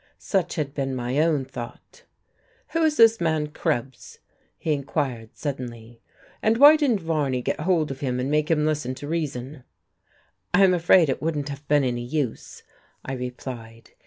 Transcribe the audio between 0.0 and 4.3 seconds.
Such had been my own thought. "Who is this man Krebs?"